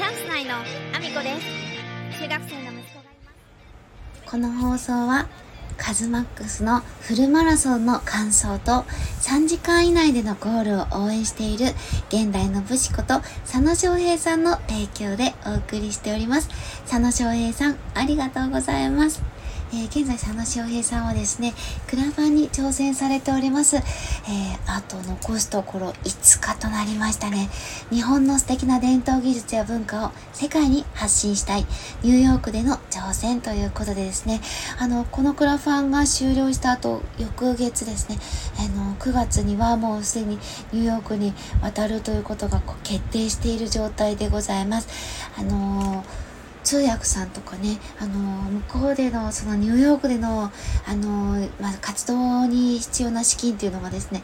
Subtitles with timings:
[0.00, 3.32] チャンス内のアミコです中学生の息子がいま
[4.24, 5.28] すこの放送は
[5.76, 8.86] カズマックスのフルマラソンの感想と
[9.20, 11.66] 3時間以内でのゴールを応援している
[12.08, 16.48] 現代の武士こと佐野翔平さんの提供でお送りしております。
[16.88, 19.22] 佐野翔平さん、ありがとうございます。
[19.72, 21.54] えー、現在佐野翔平さんはですね、
[21.88, 23.76] クラファンに挑戦されております。
[23.76, 23.82] えー、
[24.66, 27.48] あと残すところ5日となりましたね。
[27.90, 31.66] 日本の素敵な伝統技術や文化を世界に発信したい、
[32.02, 34.40] ニューヨークでの挑戦ということでですね、
[34.78, 38.18] あの、このクラファンが終了した後、翌月ですね、
[38.58, 40.38] あの、9月にはもうすでに
[40.72, 44.88] ニューヨークに渡るということが決定している状態でございます。
[45.38, 46.29] あのー
[46.62, 48.18] 通訳さんとかね、あの、
[48.68, 50.50] 向こうでの、そのニューヨークでの、
[50.86, 54.22] あの、まあ、活動に必要な資金っていうのがですね、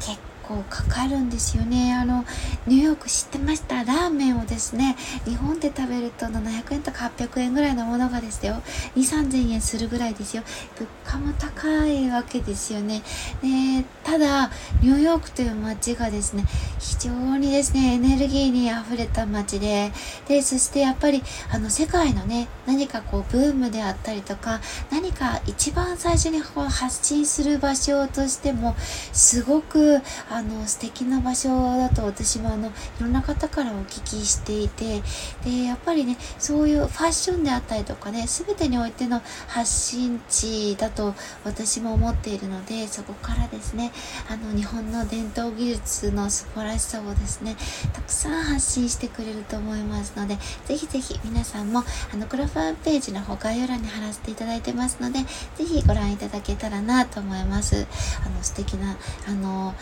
[0.00, 1.94] 結構かかるんですよね。
[1.94, 2.24] あの、
[2.66, 3.84] ニューヨーク知ってました？
[3.84, 8.62] ラーメンをですね、日本で食べると700円とか800円ぐらいのものがですよ、
[8.96, 10.42] 2、3000円するぐらいですよ。
[10.76, 13.02] 物価も高いわけですよね。
[13.42, 14.50] で、ただ、
[14.80, 16.44] ニューヨークという街がですね、
[16.78, 19.92] 非常にですね、エネルギーに溢れた街で、
[20.26, 21.22] で、そしてやっぱり、
[21.52, 28.74] あの、世界のね、何かこう、ブームであったりとか、何か一番最初にこう発信する場所としても、
[29.12, 30.00] すごく、
[30.30, 35.02] ああの素敵な場所だと私もあのいろんな方からお聞きしていて
[35.44, 43.90] でやっぱりねそういうファッションであったりとかね全てにおいての発信地だと私も思っているのでそこからですね
[44.30, 47.56] あの日本の伝統技術の素晴らしさをですね
[47.92, 55.18] たくさん発信してくれると思いますのでぜひぜひ皆さんもあのクラファンページの方概要欄に貼らせていただいてますので
[55.56, 57.88] ぜひご覧いただけたらなと思います。
[58.24, 59.74] あの素敵なあの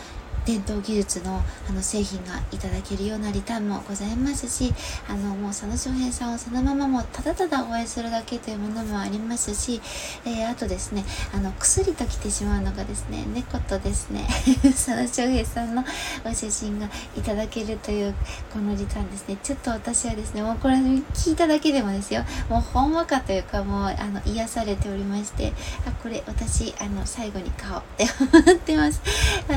[0.47, 4.73] 伝統技術のあの製品がいただけるようなリターンもございますし
[5.09, 9.81] あのもう佐野翔平さんをそのままもうただただ応援するだけというものもありますし、
[10.25, 11.03] えー、あとですね
[11.35, 14.25] あの薬と来てしまうのがですね猫とですね
[14.63, 15.83] 佐野翔平さんの
[16.25, 16.87] お写真が
[17.17, 18.15] いただけるという
[18.53, 19.37] このリターンですね。
[19.43, 22.23] ちょっと私はですねもうこれ聞いただけでもですよ。
[22.49, 25.51] もうほんわかというかもうあの癒されておりまして
[25.85, 29.01] あこれ私あの最後に買おうって思ってます、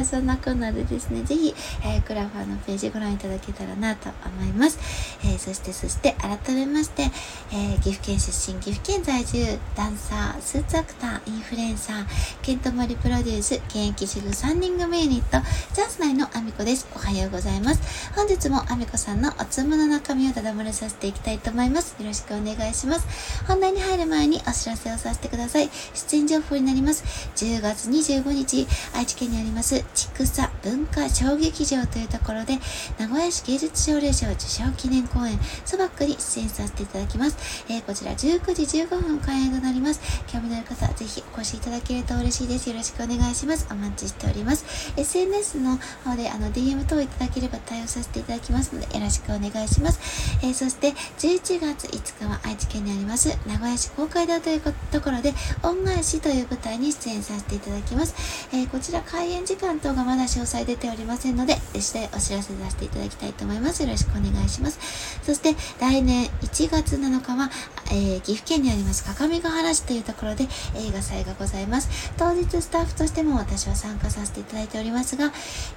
[0.04, 1.54] そんなこんなででですね、ぜひ、
[1.84, 4.78] えー、クラファーのページご覧いただけたらなと思います。
[5.24, 7.10] えー、そして、そして、改めまして、
[7.52, 12.06] え、岐阜県出身、岐阜県在住、ダンサー、スーツアクター、インフルエンサー、
[12.42, 16.86] ケントマリプロデュース、現役主婦3人組ユニット、チャンス内のアミコです。
[16.94, 18.12] おはようございます。
[18.14, 21.96] 本日もアミコさんのおつむの中身をただ漏れさせていきたいと思います。
[21.98, 23.44] よろしくお願いします。
[23.46, 25.70] 本題に入る前にお知らせをさせてください。
[25.94, 27.04] 出演情報になります。
[27.36, 32.58] 10月25日、愛知県にあります、ちくさ文文化小劇場というところで、
[32.96, 37.64] 名古屋市芸術奨励賞受賞記念公演、ソバックに出演させていただきます。
[37.68, 40.00] えー、こちら19時15分開演となります。
[40.28, 42.68] 興味のある方、ぜひお越しいただけると嬉しいです。
[42.68, 43.66] よろしくお願いします。
[43.68, 44.92] お待ちしております。
[44.96, 49.98] SNS の方で、あの、DM 等いただければ対応させていただきますので、よろしくお願いします。
[50.42, 54.60] えー、そして、11月5日は愛知県にあります、名古屋市公会堂という
[54.92, 58.14] ところで、恩返しという舞台に出演させていただきます。
[58.52, 63.82] えー、こちら開演時間等がまだ詳細出ておりませんので、次第お知らせさせていただきたいと思います。
[63.82, 65.20] よろしくお願いします。
[65.22, 67.50] そして、来年1月7日は、
[67.92, 70.44] えー、岐阜県にあります各務原市というところで
[70.76, 72.12] 映画祭がございます。
[72.16, 75.32] 当日スタッフとしても私は参加させていただいておりますが、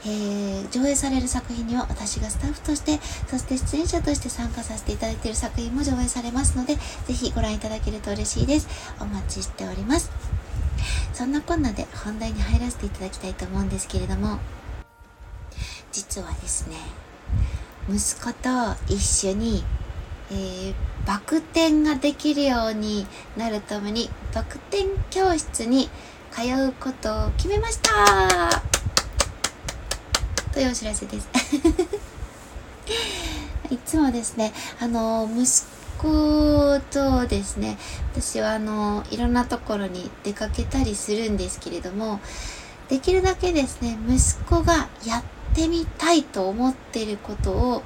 [0.06, 8.68] えー、上映される作品には私がスタッフとして、そして出演者として参加させていただいている作品も上映されますので、ぜひご覧いただけると嬉しいです。
[9.00, 10.12] お待ちしております。
[11.14, 14.40] そんなこんなで本題に入らせていただきたいと思うんですけれども、
[15.94, 16.76] 実はですね
[17.88, 18.50] 息子と
[18.92, 19.64] 一緒に、
[20.32, 20.74] えー、
[21.06, 23.06] バク転ができるように
[23.38, 25.90] なるためにバク転教室に
[26.32, 28.64] 通うことを決めました。
[30.52, 31.30] というお知らせです。
[33.70, 35.46] いつもですねあの息
[36.00, 37.78] 子とですね
[38.14, 42.20] 私はあのいろんなところに出かけたりするんですけれども
[42.90, 47.84] できるだけですね息子がやってってみたいと思ってることを、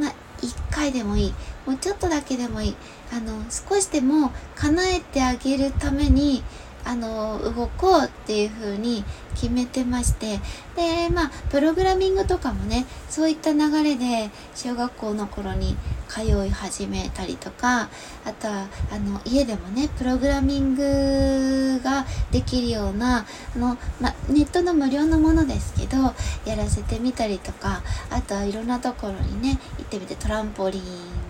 [0.00, 1.34] まあ、一回でもいい。
[1.66, 2.76] もうちょっとだけでもいい。
[3.12, 6.42] あの、少しでも叶えてあげるために、
[6.84, 9.04] あの、動こうっていう風に
[9.34, 10.40] 決めてまして
[10.76, 15.76] でまあプログラミングとかもねそういった流れで小学校の頃に
[16.12, 17.88] 通い始めたりとか
[18.26, 23.24] あとはあの家でもねプログラミングができるような
[23.56, 25.96] あの、ま、ネットの無料のものですけど
[26.44, 30.82] やらせてみたりとかあとはいろんなところにね行ってみてトランポリン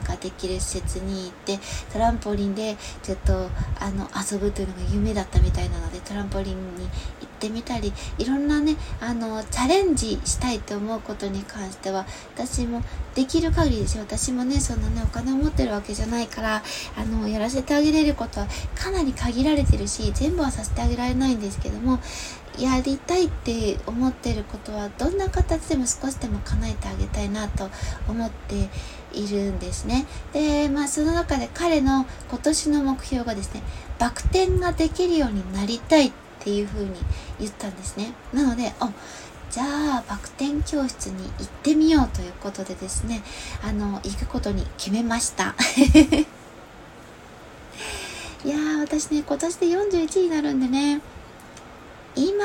[0.05, 1.61] ができる施設に行って
[1.93, 6.89] トランポリンでちょっとあの遊ぶというのが夢だったみたいなのでトランポリンに
[7.21, 12.83] 行ってみたりいろんなねあのチャレンジしたいと思うことに関しては私も
[13.15, 16.63] できる限りですよ私もねそんなねお金を持ってるわけじゃないから
[16.97, 21.99] あのやらせてあげれることはかなり限られてるし全部はさせてあげられないんですけども
[22.59, 27.71] やりたいって思ってることはどんな形でも少しでも叶えてあげたいなと
[28.09, 28.69] 思って
[29.15, 30.07] いるんですね。
[30.33, 33.63] で、まあその中で彼の今年の目標がですね、
[33.99, 36.13] バク転ができるようになりたいっ
[36.43, 36.91] っていうふうに
[37.39, 38.13] 言ったんですね。
[38.33, 38.93] なので、あ、
[39.49, 43.23] じゃあバク転教室に行ってみようということでですね、
[43.63, 45.55] あの、行くことに決めました。
[48.45, 51.01] いやー、私ね、今年で41になるんでね、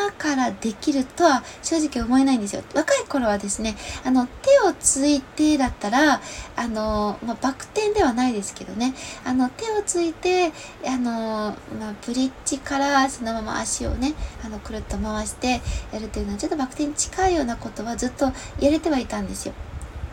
[0.07, 2.63] 今からできるとは正直思えないんですよ。
[2.74, 3.75] 若い頃はですね、
[4.06, 6.21] あの、手をついてだったら、
[6.56, 8.94] あの、まあ、バク転ではないですけどね、
[9.25, 10.54] あの、手をついて、
[10.86, 14.13] あの、まあ、ブリッジからそのまま足をね、
[14.45, 15.62] あの、くるっと回して
[15.92, 19.54] やるというのは、ちょっとバク転に近いようなことはずっとやれてはいたんですよ。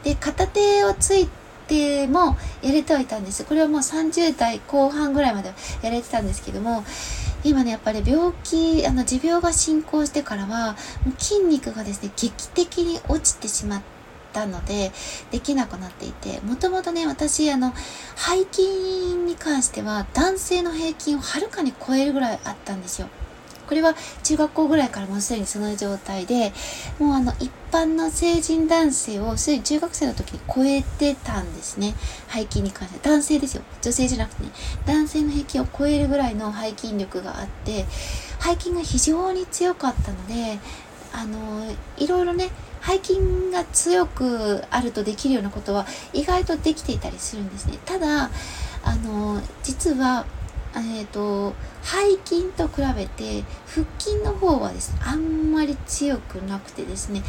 [0.03, 3.43] で、片手をついて、でもやれてはいたんです。
[3.45, 6.85] これはもう30代後半ぐらいまではやれてたんですけども、
[7.45, 10.77] 今ね、やっぱり病気、あの、持病が進行してからは、
[11.19, 13.83] 筋肉がですね、劇的に落ちてしまっ
[14.33, 14.93] たので、
[15.31, 17.75] できなくなっていて、もともとね、私、あの、
[18.17, 23.09] 背筋に関しては、男性の平均をはるかに超えるぐらいあったんですよ。
[23.65, 26.53] これは中学校ぐらいからもうすでにその状態で、
[26.99, 31.95] もうあの一般の成人男性をすでに中学生の時に超えてたんですね。
[32.29, 33.01] 背筋に関して。
[33.03, 33.63] 男性ですよ。
[33.83, 34.51] 女性じゃなくてね。
[34.87, 37.87] 男性の平均を超えるぐらいの背筋力があって、
[38.41, 40.59] 背筋が非常に強かったので、
[41.13, 42.51] あの、いろいろね、
[42.83, 47.79] 背筋が強くあるとできるようなことは意外とできていたりするんですね。
[47.85, 48.31] ただ、
[48.83, 50.27] あの、実は
[50.81, 57.23] えっ、ー、と、背筋と比べて、腹筋の方はですね、あんまり強くなくてですね、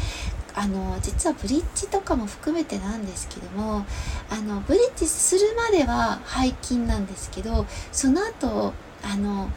[0.54, 3.84] あの、実はブリッジとかも含めてなんですけども、
[4.30, 8.72] あの、ブリッジするまでは背筋なんですけど、その後、
[9.02, 9.50] あの、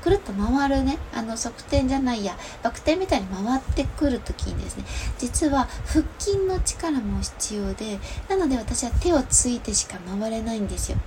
[0.00, 4.84] くるっと回るね、あの、側転じゃないや、バク転みたいに回ってくるときにですね、
[5.18, 10.98] 実は腹筋の力も必要で、なので私は手をついてしか回れないんですよ。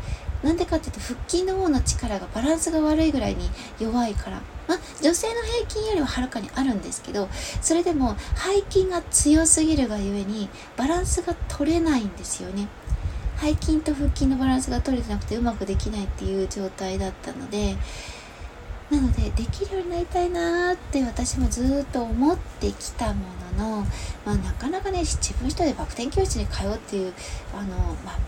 [0.44, 3.50] なんでかっていうと腹筋の方の力がバランスが悪いぐらいに
[3.80, 4.42] 弱いから。
[4.66, 7.28] まあ、女性の平均よりははるかにあるんですけど、
[7.62, 12.68] それでも背筋が強すぎるがゆえにバランスが取れないんですよね。
[13.42, 17.76] 背筋と腹筋のバランスが取れてなくてうまくできないっていう状態だったので、
[18.90, 23.26] なのでできるようになりたいなーって私もずっと思ってきたも
[23.58, 23.88] のの、
[24.26, 27.14] まあ、なかなかね自分一人でバク転教室に通うっていう
[27.54, 27.76] あの、
[28.06, 28.20] まあ、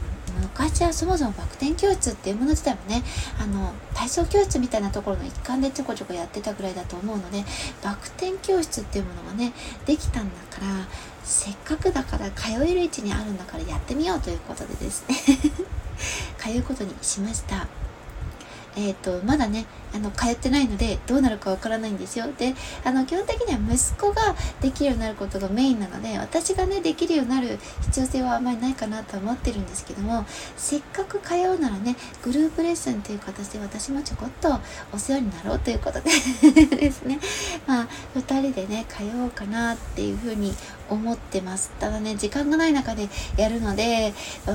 [0.41, 3.03] 昔はそもそもバク転教室っていうもの自体もね
[3.39, 7.43] あの体操教室みたいなところの一環でちょこちょこやってたぐらいだと思うので
[7.83, 9.53] バク転教室っていうものがね
[9.85, 10.87] できたんだから
[11.23, 15.15] せっかくだから通える位置にあるんだからやってみようということでですね
[16.37, 17.84] 通うことにしました。
[18.75, 22.25] えっ、ー、と、まだね、あの、通ってないので、どうなるかわからないんですよ。
[22.37, 30.25] で、あの、基本的には息子ができるようになることがメインなので、私がね、できるようになる必要性はあまりないかなと思ってるんですけども、
[30.57, 34.59] せっかく通うならね、グループレッスンという形で私もちょこっと
[34.91, 36.11] お世話になろうということで
[36.75, 37.19] ですね、
[37.65, 40.53] まあ、二人でね、通おうかなっていうふうに
[40.89, 41.71] 思ってます。
[41.79, 44.13] ただね、時間がない中でやるので、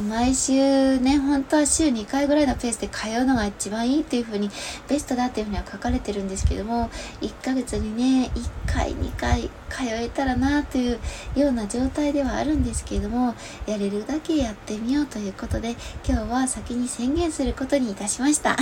[0.08, 4.50] 毎週ね、本当は週2回ぐらいのペースで通うのが一番いいっていう風に、
[4.88, 10.98] ベストだっていう風には書かれてるんですけども、1ヶ月にね、1回、2回通えたらなという
[11.36, 13.34] ような状態ではあるんですけれども、
[13.66, 18.56] やれるだけやってみようということで、今日は先に宣言することにいたしました。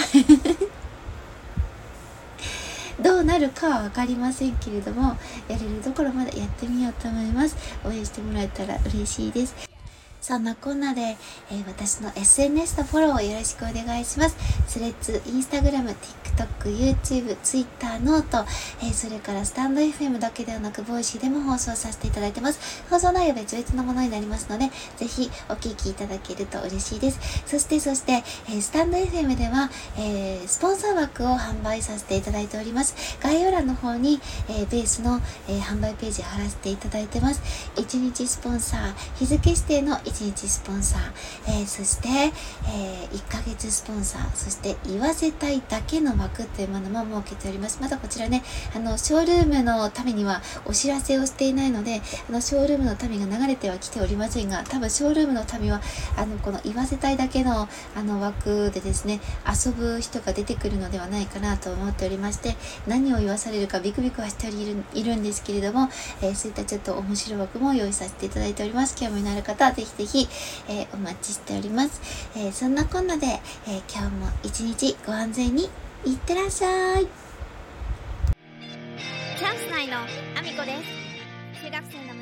[3.18, 5.16] どうなるかは分かりませんけれども、
[5.48, 7.56] やれるところまでやってみようと思います。
[7.84, 9.77] 応援してもらえたら嬉しいです。
[10.20, 11.16] そんなこんなで、
[11.50, 14.37] えー、私の SNS のフォローをよろしくお願いします。
[14.66, 18.45] Threads、Instagram、TikTok、YouTube、Twitter、 note、
[18.82, 22.84] えー、それからスタンド FM だけではなく、 Voicy でも放送させていただいてます。
[22.90, 27.20] 放送内容別々のものになりますので、ぜひお聞きいただけると嬉しいです。
[27.46, 33.18] そして、そして、えー、 stand.fm では、えスポンサー枠を販売させていただいております。
[33.22, 37.40] 概要欄の方に、えベースの、え販売ページ貼らせていただいてます。
[37.76, 41.00] 1日スポンサー、日付指定の1日スポンサー、
[41.47, 47.79] えー、そして、えー、1ヶ月スポンサー、そして言わせたいだけの枠というものも設けております。
[47.81, 48.43] まだこちらね、
[48.75, 55.81] あの、ショールームのためにはお知らせをしていないので、あの、ショールームの民が流れてはきておりませんが、多分ショールームの民は、
[56.17, 64.49] あの、この言わせたいだけの、あの、枠でですね、遊ぶ人が出てくるのではないかなと思っておりまして、何を言わされるかビクビクはして
[64.95, 65.88] いるんですけれども、
[66.23, 68.97] えー、そういったちょっと面白い枠も用意させていただいております。
[68.97, 70.28] 興味のある方はぜひぜひ、
[70.69, 72.00] えー、お待ちしております。
[72.37, 75.64] えー、そんなこんなで、え今日も一日ご安全に
[76.05, 77.07] いってらっしゃい。
[79.38, 81.64] チャンス内のアミコです。
[81.64, 82.17] 中学生の息子がいます。